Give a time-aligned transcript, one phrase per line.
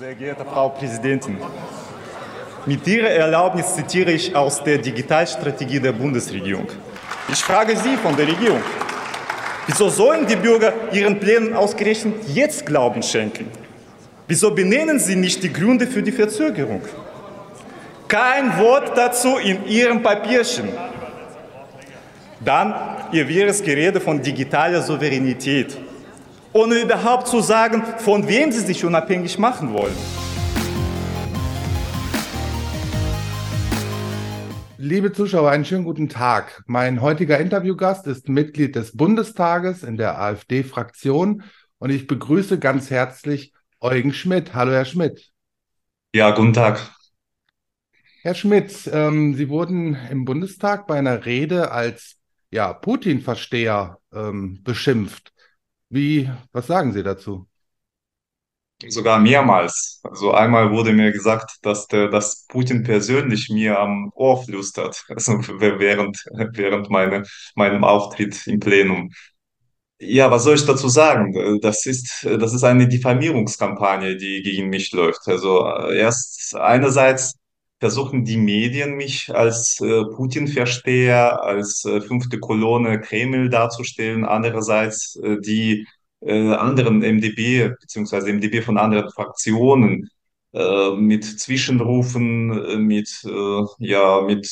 [0.00, 1.36] Sehr geehrte Frau Präsidentin,
[2.64, 6.68] mit Ihrer Erlaubnis zitiere ich aus der Digitalstrategie der Bundesregierung.
[7.28, 8.62] Ich frage Sie von der Regierung,
[9.66, 13.48] wieso sollen die Bürger Ihren Plänen ausgerechnet jetzt Glauben schenken?
[14.26, 16.80] Wieso benennen Sie nicht die Gründe für die Verzögerung?
[18.08, 20.70] Kein Wort dazu in Ihrem Papierchen.
[22.42, 22.74] Dann
[23.12, 25.76] Ihr wirres Gerede von digitaler Souveränität,
[26.52, 29.96] ohne überhaupt zu sagen, von wem Sie sich unabhängig machen wollen.
[34.78, 36.62] Liebe Zuschauer, einen schönen guten Tag.
[36.66, 41.42] Mein heutiger Interviewgast ist Mitglied des Bundestages in der AfD-Fraktion
[41.78, 44.54] und ich begrüße ganz herzlich Eugen Schmidt.
[44.54, 45.30] Hallo, Herr Schmidt.
[46.14, 46.80] Ja, guten Tag.
[48.22, 52.16] Herr Schmidt, ähm, Sie wurden im Bundestag bei einer Rede als
[52.50, 55.32] ja, Putin-Versteher ähm, beschimpft.
[55.90, 57.46] Wie, was sagen Sie dazu?
[58.88, 60.00] Sogar mehrmals.
[60.02, 65.34] Also einmal wurde mir gesagt, dass der, dass Putin persönlich mir am Ohr flüstert, also
[65.58, 66.16] während,
[66.54, 69.10] während meine, meinem Auftritt im Plenum.
[69.98, 71.60] Ja, was soll ich dazu sagen?
[71.60, 75.28] Das ist, das ist eine Diffamierungskampagne, die gegen mich läuft.
[75.28, 77.34] Also äh, erst einerseits
[77.80, 84.24] versuchen die Medien mich als äh, Putin-Versteher, als äh, fünfte Kolonne Kreml darzustellen.
[84.24, 85.86] Andererseits äh, die
[86.20, 90.10] äh, anderen MDB beziehungsweise MDB von anderen Fraktionen
[90.52, 93.08] äh, mit Zwischenrufen, äh, mit
[93.78, 94.48] ja mit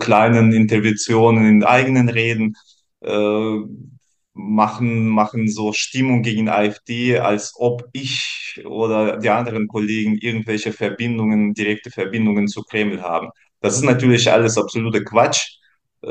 [0.00, 2.56] kleinen Interventionen in eigenen Reden
[4.38, 11.54] machen, machen so Stimmung gegen AfD, als ob ich oder die anderen Kollegen irgendwelche Verbindungen,
[11.54, 13.30] direkte Verbindungen zu Kreml haben.
[13.60, 15.58] Das ist natürlich alles absoluter Quatsch.
[16.02, 16.08] Äh,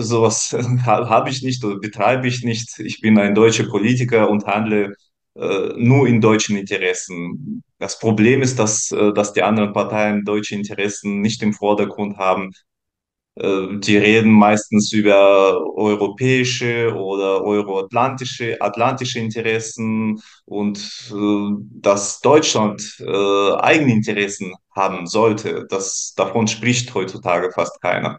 [0.00, 0.54] sowas
[0.86, 2.78] habe ich nicht oder betreibe ich nicht.
[2.80, 4.94] Ich bin ein deutscher Politiker und handle
[5.36, 7.62] äh, nur in deutschen Interessen.
[7.78, 12.52] Das Problem ist, dass, äh, dass die anderen Parteien deutsche Interessen nicht im Vordergrund haben.
[13.34, 20.78] Äh, die reden meistens über europäische oder euroatlantische atlantische Interessen und
[21.10, 28.18] äh, dass Deutschland äh, eigene Interessen haben sollte, das davon spricht heutzutage fast keiner.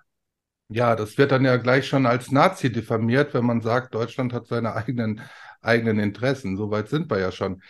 [0.70, 4.48] Ja, das wird dann ja gleich schon als Nazi diffamiert, wenn man sagt, Deutschland hat
[4.48, 5.22] seine eigenen,
[5.62, 6.58] eigenen Interessen.
[6.58, 7.62] Soweit sind wir ja schon.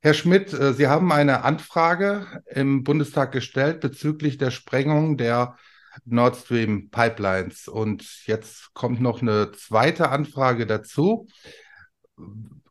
[0.00, 5.56] Herr Schmidt, Sie haben eine Anfrage im Bundestag gestellt bezüglich der Sprengung der
[6.04, 7.68] Nord Stream Pipelines.
[7.68, 11.26] Und jetzt kommt noch eine zweite Anfrage dazu.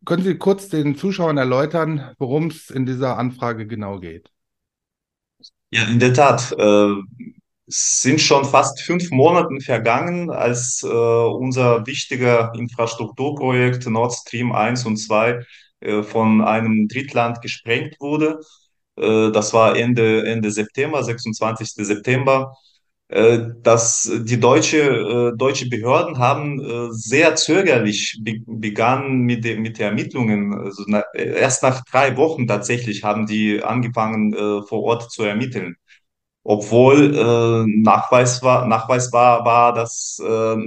[0.06, 4.30] Können Sie kurz den Zuschauern erläutern, worum es in dieser Anfrage genau geht?
[5.72, 6.54] Ja, in der Tat.
[6.58, 6.94] Äh,
[7.68, 14.86] es sind schon fast fünf Monate vergangen, als äh, unser wichtiger Infrastrukturprojekt Nord Stream 1
[14.86, 15.44] und 2
[15.82, 18.40] äh, von einem Drittland gesprengt wurde.
[18.96, 21.86] Äh, das war Ende, Ende September, 26.
[21.86, 22.56] September.
[23.09, 29.57] Äh, dass die deutsche, äh, deutsche Behörden haben äh, sehr zögerlich be begangen mit, de
[29.57, 30.53] mit den Ermittlungen.
[30.53, 34.34] Also erst nach drei Wochen tatsächlich haben die angefangen,
[34.68, 35.75] vor Ort zu ermitteln.
[36.44, 40.57] Obwohl Nachweis war, nachweisbar war, dass äh,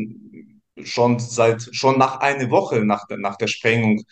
[0.84, 4.02] schon seit schon nach einer Woche nach nach der Sprengung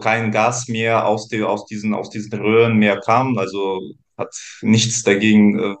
[0.00, 3.38] kein Gas mehr aus, die, aus, diesen, aus diesen Röhren mehr kam.
[3.38, 3.80] Also
[4.16, 5.76] hat nichts dagegen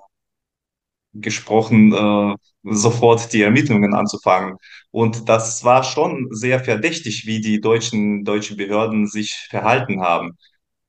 [1.20, 2.34] gesprochen, äh,
[2.64, 4.56] sofort die Ermittlungen anzufangen.
[4.90, 10.32] Und das war schon sehr verdächtig, wie die deutschen, deutschen Behörden sich verhalten haben.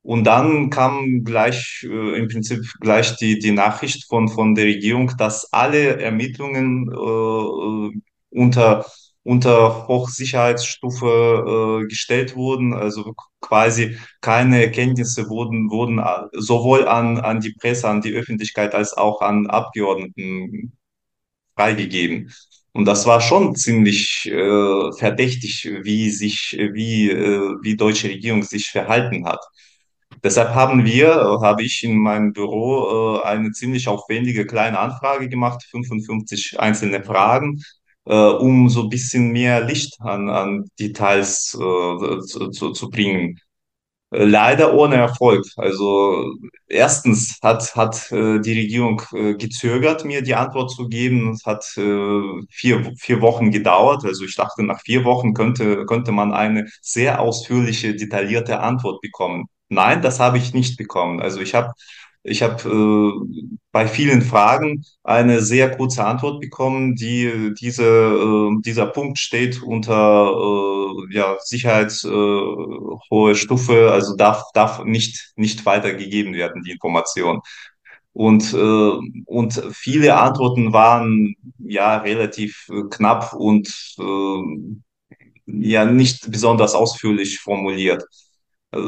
[0.01, 5.11] Und dann kam gleich äh, im Prinzip gleich die, die Nachricht von, von der Regierung,
[5.17, 7.99] dass alle Ermittlungen äh,
[8.31, 8.85] unter
[9.29, 12.73] unter Hochsicherheitsstufe äh, gestellt wurden.
[12.73, 18.73] Also quasi keine Erkenntnisse wurden, wurden äh, sowohl an, an die Presse, an die Öffentlichkeit
[18.73, 20.73] als auch an Abgeordneten
[21.55, 22.33] freigegeben.
[22.73, 28.71] Und das war schon ziemlich äh, verdächtig, wie sich, wie, äh, wie deutsche Regierung sich
[28.71, 29.45] verhalten hat.
[30.23, 35.63] Deshalb haben wir, habe ich in meinem Büro äh, eine ziemlich aufwendige kleine Anfrage gemacht,
[35.69, 37.61] 55 einzelne Fragen,
[38.13, 43.39] um so ein bisschen mehr Licht an, an Details äh, zu, zu, zu bringen.
[44.11, 45.45] Äh, leider ohne Erfolg.
[45.57, 46.33] Also
[46.67, 51.31] erstens hat, hat äh, die Regierung äh, gezögert, mir die Antwort zu geben.
[51.31, 54.03] Es hat äh, vier, vier Wochen gedauert.
[54.05, 59.45] Also ich dachte, nach vier Wochen könnte, könnte man eine sehr ausführliche, detaillierte Antwort bekommen.
[59.69, 61.21] Nein, das habe ich nicht bekommen.
[61.21, 61.73] Also ich habe
[62.23, 68.87] Ich habe äh, bei vielen Fragen eine sehr kurze Antwort bekommen, die diese, äh, dieser
[68.87, 70.31] Punkt steht unter
[71.09, 77.41] äh, ja, Sicherheits äh, Stufe, also darf, darf nicht, nicht weitergegeben werden, die Information.
[78.13, 78.91] Und, äh,
[79.25, 83.69] und viele Antworten waren ja relativ äh, knapp und
[83.99, 84.73] äh,
[85.45, 88.03] ja nicht besonders ausführlich formuliert.
[88.71, 88.79] Äh,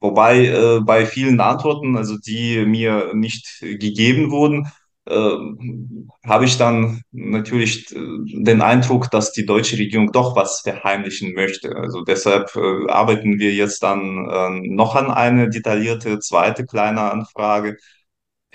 [0.00, 4.66] wobei äh, bei vielen Antworten, also die mir nicht gegeben wurden,
[5.06, 5.36] äh,
[6.24, 7.98] habe ich dann natürlich äh,
[8.44, 11.76] den Eindruck, dass die deutsche Regierung doch was verheimlichen möchte.
[11.76, 17.76] Also deshalb äh, arbeiten wir jetzt dann äh, noch an eine detaillierte zweite kleine Anfrage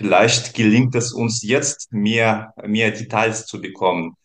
[0.02, 4.16] Vielleicht gelingt es uns jetzt, mehr, mehr Details zu bekommen.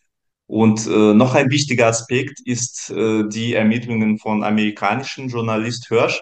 [0.48, 6.20] Und äh, noch ein wichtiger Aspekt ist äh, die Ermittlungen von amerikanischen Journalist Hirsch.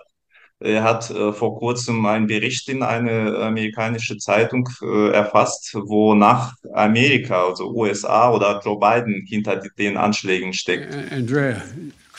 [0.60, 6.54] Er hat äh, vor kurzem einen Bericht in eine amerikanische Zeitung äh, erfasst, wo nach
[6.74, 10.96] Amerika, also USA oder Joe Biden hinter den Anschlägen steckt.
[11.12, 11.62] Andrea,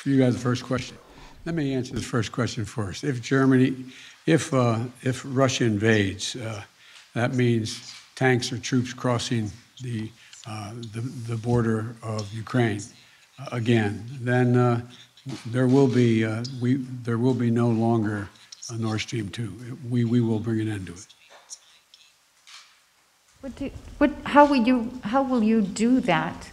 [0.05, 0.99] you got the first question.
[1.45, 3.05] Let me answer the first question first.
[3.05, 3.73] If Germany,
[4.27, 6.63] if uh, if Russia invades, uh,
[7.17, 9.51] That means tanks or troops crossing
[9.83, 10.11] the,
[10.47, 12.83] uh, the, the, border of Ukraine
[13.39, 14.05] uh, again.
[14.21, 14.83] Then uh,
[15.47, 18.29] there will be uh, we there will be no longer
[18.71, 19.53] a Nord Stream two.
[19.89, 21.07] We we will bring an end to it.
[23.41, 26.51] What do, what, how will you how will you do that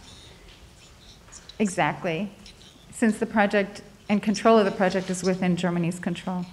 [1.58, 2.30] exactly?
[2.90, 6.44] Since the project and control of the project is within Germany's control.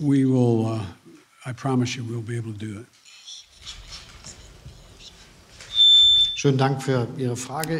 [0.00, 0.86] We will uh,
[1.46, 2.86] I promise you we'll be able to do it.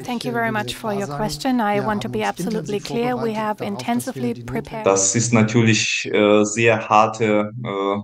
[0.04, 1.60] Thank you very much for your question.
[1.60, 3.16] I want to be absolutely clear.
[3.16, 4.86] We have intensively prepared.
[4.86, 8.00] Das ist natürlich äh, sehr harte äh,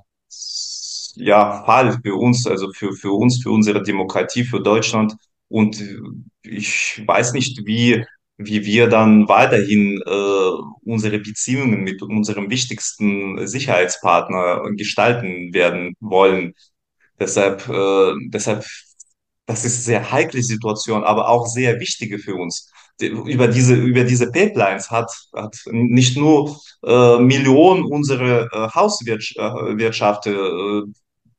[1.16, 5.14] ja, Fall für uns, also für, für uns, für unsere Demokratie, für Deutschland.
[5.48, 5.82] Und
[6.42, 8.04] ich weiß nicht, wie
[8.42, 10.50] wie wir dann weiterhin äh,
[10.84, 16.54] unsere Beziehungen mit unserem wichtigsten Sicherheitspartner gestalten werden wollen.
[17.18, 18.64] Deshalb, äh, deshalb,
[19.50, 22.70] das ist sehr heikle Situation, aber auch sehr wichtige für uns.
[23.00, 30.82] Über diese, über diese Pipelines hat, hat nicht nur äh, Millionen unserer äh, Hauswirtschaft äh,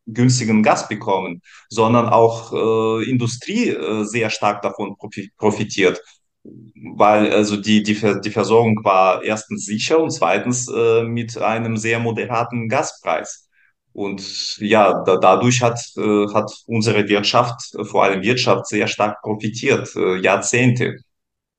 [0.07, 4.95] günstigen Gas bekommen, sondern auch äh, Industrie äh, sehr stark davon
[5.37, 6.01] profitiert
[6.43, 11.99] weil also die, die, die Versorgung war erstens sicher und zweitens äh, mit einem sehr
[11.99, 13.47] moderaten Gaspreis.
[13.93, 19.21] Und ja, da, dadurch hat, äh, hat unsere Wirtschaft, äh, vor allem Wirtschaft, sehr stark
[19.21, 20.95] profitiert, äh, Jahrzehnte.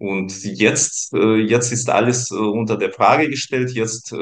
[0.02, 3.70] Und jetzt, äh, jetzt ist alles äh, unter der Frage gestellt.
[3.73, 4.17] Jetzt, äh,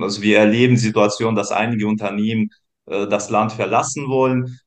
[0.00, 2.48] also wir erleben Situation, dass einige Unternehmen
[2.86, 4.58] äh, das Land verlassen wollen,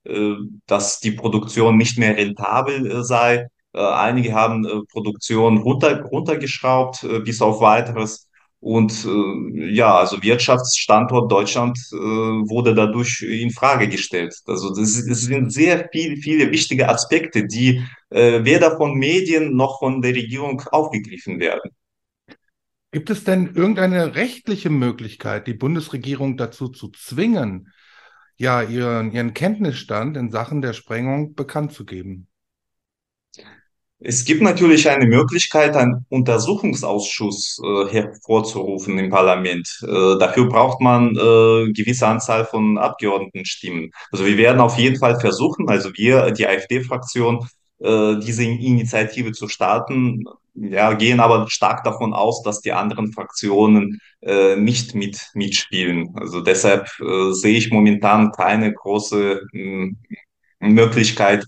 [0.68, 8.27] dass die Produktion nicht mehr rentabel sei einige haben Produktion runter, runtergeschraubt, bis auf weiteres.
[8.59, 9.07] Und
[9.54, 14.33] ja, also Wirtschaftsstandort Deutschland wurde dadurch in Frage gestellt.
[14.48, 20.01] Also das, das sind sehr viel, viele wichtige Aspekte, die weder von Medien noch von
[20.01, 21.71] der Regierung aufgegriffen werden.
[22.92, 27.71] Gibt es denn irgendeine rechtliche Möglichkeit, die Bundesregierung dazu zu zwingen,
[28.38, 32.27] ja, ihren, ihren Kenntnisstand in Sachen der Sprengung bekannt zu geben?
[34.00, 39.68] Es gibt natürlich eine Möglichkeit, einen Untersuchungsausschuss äh, hervorzurufen im Parlament.
[39.82, 43.92] Äh, dafür braucht man äh, gewisse Anzahl von Abgeordnetenstimmen.
[44.12, 47.48] Also wir werden auf jeden Fall versuchen, also wir, die AfD-Fraktion,
[47.80, 50.26] äh, diese Initiative zu starten.
[50.54, 56.14] Ja, gehen aber stark davon aus, dass die anderen Fraktionen äh, nicht mit mitspielen.
[56.16, 59.94] Also deshalb äh, sehe ich momentan keine große mh,
[60.60, 61.45] Möglichkeit,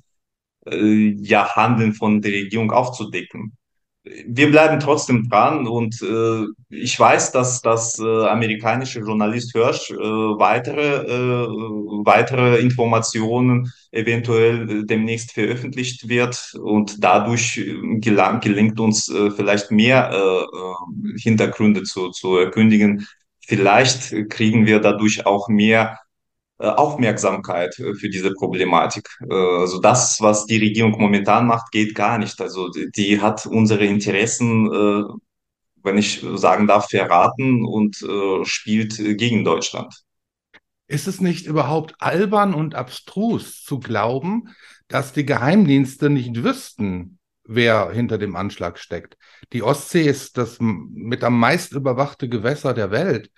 [0.68, 3.54] äh, ja, Handeln von der Regierung aufzudecken.
[4.04, 9.96] Wir bleiben trotzdem dran und äh, ich weiß, dass das äh, amerikanische Journalist Hirsch äh,
[9.96, 11.48] weitere, äh,
[12.06, 19.70] weitere Informationen eventuell äh, demnächst veröffentlicht wird und dadurch äh, gelang, gelingt uns äh, vielleicht
[19.70, 23.06] mehr äh, äh, Hintergründe zu, zu erkündigen.
[23.46, 26.00] Vielleicht kriegen wir dadurch auch mehr
[26.66, 29.08] Aufmerksamkeit äh, für diese Problematik.
[29.30, 32.40] Äh, also das, was die Regierung momentan macht, geht gar nicht.
[32.42, 34.70] Also die hat unsere Interessen,
[35.82, 38.06] wenn ich sagen darf, verraten und
[38.44, 40.04] spielt gegen Deutschland.
[40.88, 44.50] Ist es nicht überhaupt albern und abstrus zu glauben,
[44.88, 49.18] dass die Geheimdienste nicht wüssten, wer hinter dem Anschlag steckt?
[49.54, 53.32] Die Ostsee ist das mit am meist überwachte Gewässer der Welt.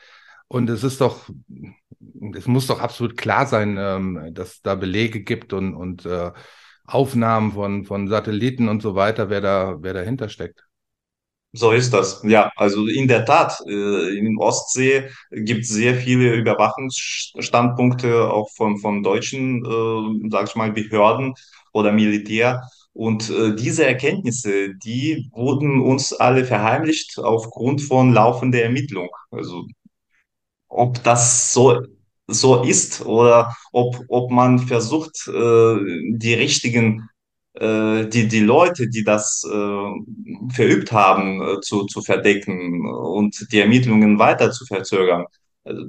[0.47, 1.29] Und es ist doch
[2.35, 6.31] es muss doch absolut klar sein, ähm, dass da Belege gibt und, und äh,
[6.85, 10.63] Aufnahmen von, von Satelliten und so weiter, wer da, wer dahinter steckt.
[11.53, 12.21] So ist das.
[12.23, 18.77] Ja, also in der Tat, äh, in Ostsee gibt es sehr viele Überwachungsstandpunkte auch von,
[18.77, 21.33] von deutschen, äh, sag ich mal, Behörden
[21.73, 22.61] oder Militär.
[22.93, 29.09] Und äh, diese Erkenntnisse, die wurden uns alle verheimlicht aufgrund von laufender Ermittlung.
[29.29, 29.65] Also
[30.71, 31.81] ob das so,
[32.27, 35.77] so ist oder ob, ob man versucht, äh,
[36.11, 37.09] die richtigen,
[37.53, 43.59] äh, die, die Leute, die das äh, verübt haben, äh, zu, zu verdecken und die
[43.59, 45.25] Ermittlungen weiter zu verzögern.
[45.63, 45.87] Also,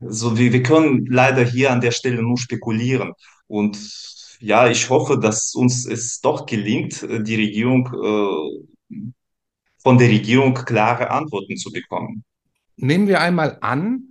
[0.00, 3.12] so wie wir können leider hier an der Stelle nur spekulieren.
[3.46, 3.78] Und
[4.40, 8.96] ja, ich hoffe, dass uns es doch gelingt, die Regierung, äh,
[9.82, 12.24] von der Regierung klare Antworten zu bekommen.
[12.76, 14.03] Nehmen wir einmal an,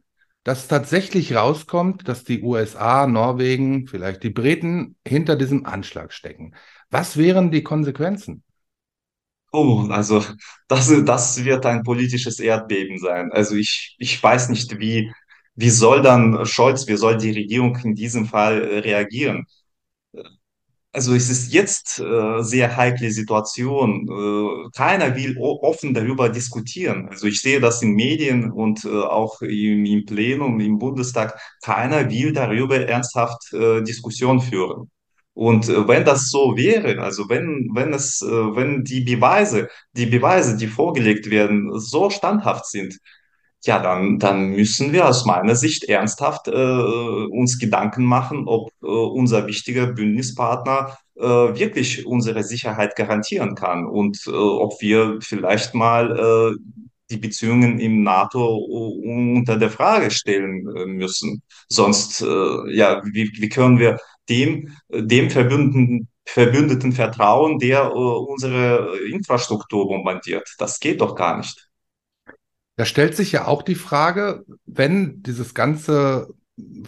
[0.43, 6.55] dass tatsächlich rauskommt, dass die USA, Norwegen, vielleicht die Briten hinter diesem Anschlag stecken.
[6.89, 8.43] Was wären die Konsequenzen?
[9.51, 10.23] Oh, also
[10.67, 13.31] das, das wird ein politisches Erdbeben sein.
[13.31, 15.11] Also ich, ich weiß nicht, wie,
[15.55, 19.45] wie soll dann Scholz, wie soll die Regierung in diesem Fall äh, reagieren?
[20.95, 24.07] Also es ist jetzt äh, sehr heikle Situation.
[24.07, 27.09] Äh, keiner will offen darüber diskutieren.
[27.09, 31.39] Also ich sehe das in Medien und äh, auch im, im Plenum, im Bundestag.
[31.63, 34.91] Keiner will darüber ernsthaft äh, Diskussion führen.
[35.33, 40.05] Und äh, wenn das so wäre, also wenn, wenn es, äh, wenn die Beweise, die
[40.05, 42.99] Beweise, die vorgelegt werden, so standhaft sind,
[43.65, 48.87] ja, dann, dann müssen wir aus meiner Sicht ernsthaft äh, uns Gedanken machen, ob äh,
[48.87, 56.55] unser wichtiger Bündnispartner äh, wirklich unsere Sicherheit garantieren kann und äh, ob wir vielleicht mal
[56.55, 56.57] äh,
[57.09, 61.41] die Beziehungen im NATO unter der Frage stellen äh, müssen.
[61.69, 63.97] Sonst, äh, ja, wie, wie können wir
[64.29, 70.47] dem, dem Verbündeten, Verbündeten vertrauen, der äh, unsere Infrastruktur bombardiert?
[70.57, 71.69] Das geht doch gar nicht.
[72.75, 76.27] Da stellt sich ja auch die Frage, wenn dieses Ganze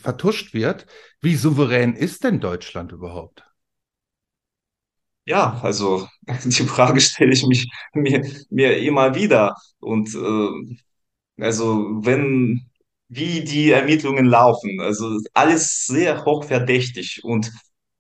[0.01, 0.85] vertuscht wird,
[1.21, 3.43] wie souverän ist denn Deutschland überhaupt?
[5.25, 6.07] Ja, also
[6.45, 9.55] die Frage stelle ich mich mir, mir immer wieder.
[9.79, 12.69] Und äh, also wenn,
[13.09, 17.21] wie die Ermittlungen laufen, also alles sehr hochverdächtig.
[17.23, 17.51] Und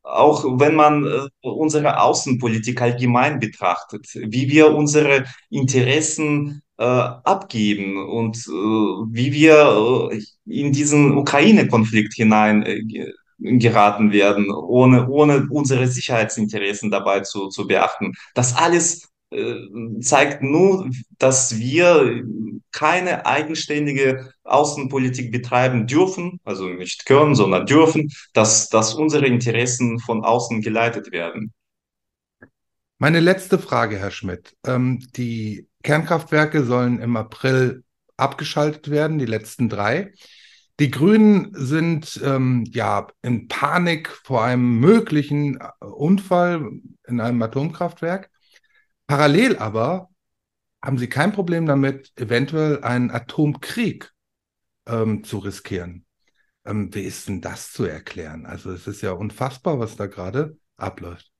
[0.03, 8.51] auch wenn man äh, unsere Außenpolitik allgemein betrachtet, wie wir unsere Interessen abgeben und äh,
[8.51, 17.21] wie wir äh, in diesen Ukraine-Konflikt hinein äh, geraten werden, ohne, ohne unsere Sicherheitsinteressen dabei
[17.21, 18.13] zu, zu beachten.
[18.33, 19.55] Das alles äh,
[20.01, 22.23] zeigt nur, dass wir
[22.71, 30.23] keine eigenständige Außenpolitik betreiben dürfen, also nicht können, sondern dürfen, dass, dass unsere Interessen von
[30.23, 31.53] außen geleitet werden.
[32.97, 34.55] Meine letzte Frage, Herr Schmidt.
[34.65, 37.83] Ähm, die Kernkraftwerke sollen im April
[38.17, 40.13] abgeschaltet werden, die letzten drei.
[40.79, 46.69] Die Grünen sind ähm, ja in Panik vor einem möglichen äh, Unfall
[47.07, 48.31] in einem Atomkraftwerk.
[49.05, 50.09] Parallel aber
[50.83, 54.11] haben sie kein Problem damit, eventuell einen Atomkrieg
[54.87, 56.05] ähm, zu riskieren.
[56.65, 58.47] Ähm, wie ist denn das zu erklären?
[58.47, 61.34] Also es ist ja unfassbar, was da gerade abläuft.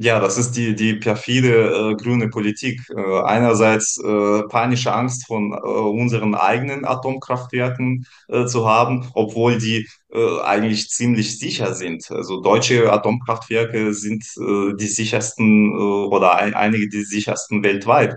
[0.00, 2.80] Ja, das ist die, die perfide äh, grüne Politik.
[2.96, 9.88] Äh, einerseits äh, panische Angst von äh, unseren eigenen Atomkraftwerken äh, zu haben, obwohl die
[10.12, 12.08] äh, eigentlich ziemlich sicher sind.
[12.12, 18.16] Also deutsche Atomkraftwerke sind äh, die sichersten äh, oder ein, einige die sichersten weltweit.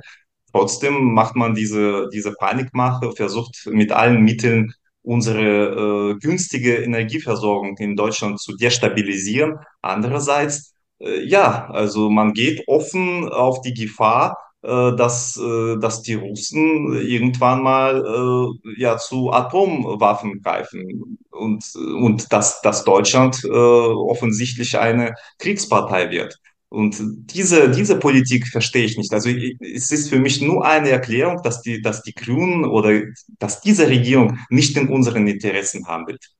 [0.51, 7.95] Trotzdem macht man diese, diese Panikmache, versucht mit allen Mitteln unsere äh, günstige Energieversorgung in
[7.95, 9.55] Deutschland zu destabilisieren.
[9.81, 16.15] Andererseits äh, ja, also man geht offen auf die Gefahr, äh, dass, äh, dass die
[16.15, 26.11] Russen irgendwann mal ja, zu Atomwaffen greifen und, und dass, dass Deutschland offensichtlich eine Kriegspartei
[26.11, 26.37] wird.
[26.69, 26.97] Und
[27.33, 29.11] diese, diese Politik verstehe ich nicht.
[29.13, 33.01] Also es ist für mich nur eine Erklärung, dass die, dass die Grünen oder
[33.39, 36.31] dass diese Regierung nicht in unseren Interessen handelt.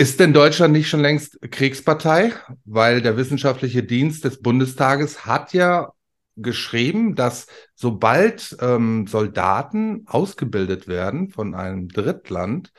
[0.00, 2.32] Ist denn Deutschland nicht schon längst Kriegspartei?
[2.64, 5.92] Weil der wissenschaftliche Dienst des Bundestages hat ja
[6.36, 12.72] geschrieben, dass sobald ähm, Soldaten ausgebildet werden von einem Drittland,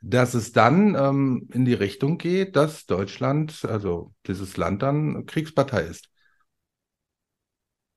[0.00, 5.80] dass es dann ähm, in die Richtung geht, dass Deutschland, also dieses Land dann Kriegspartei
[5.80, 6.09] ist.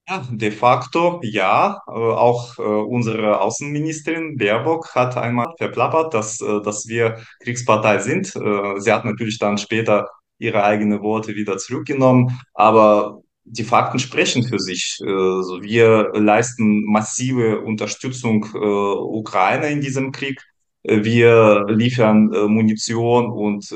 [0.08, 1.82] Ja, de facto ja.
[1.88, 8.28] Äh, Auch äh, unsere Außenministerin Baerbock hat einmal verplappert, dass, äh, dass wir Kriegspartei sind.
[8.28, 10.08] Sie hat natürlich dann später
[10.40, 15.00] ihre eigenen Worte wieder zurückgenommen, aber die Fakten sprechen für sich.
[15.02, 20.42] Wir leisten massive Unterstützung Ukraine in diesem Krieg.
[20.84, 23.68] Wir liefern Munition und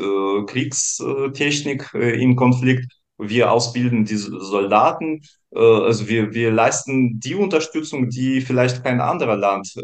[0.48, 2.97] Kriegstechnik im Konflikt.
[3.18, 5.22] Wir ausbilden diese Soldaten.
[5.54, 9.82] Äh, also wir, wir leisten die Unterstützung, die vielleicht kein anderer Land äh,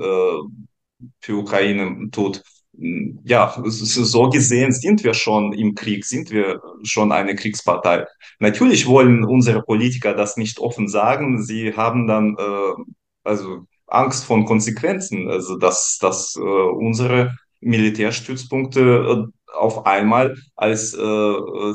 [1.20, 2.42] für Ukraine tut.
[2.76, 8.08] Ja, so gesehen sind wir schon im Krieg, sind wir schon eine Kriegspartei.
[8.40, 11.44] Natürlich wollen unsere Politiker das nicht offen sagen.
[11.44, 12.84] Sie haben dann äh,
[13.24, 21.34] also Angst vor Konsequenzen, also dass, dass äh, unsere Militärstützpunkte äh, auf einmal als äh,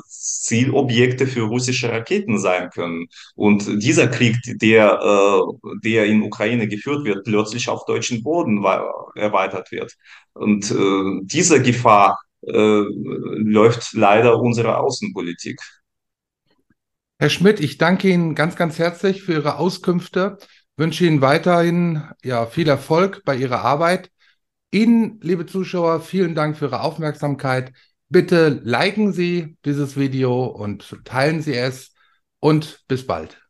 [0.08, 3.06] Zielobjekte für russische Raketen sein können.
[3.34, 8.64] Und dieser Krieg, der, äh, der in Ukraine geführt wird, plötzlich auf deutschen Boden
[9.14, 9.94] erweitert wird.
[10.34, 15.60] Und äh, diese Gefahr äh, läuft leider unsere Außenpolitik.
[17.18, 20.38] Herr Schmidt, ich danke Ihnen ganz, ganz herzlich für Ihre Auskünfte,
[20.76, 24.10] wünsche Ihnen weiterhin ja, viel Erfolg bei Ihrer Arbeit.
[24.70, 27.72] Ihnen, liebe Zuschauer, vielen Dank für Ihre Aufmerksamkeit.
[28.10, 31.94] Bitte liken Sie dieses Video und teilen Sie es
[32.40, 33.47] und bis bald.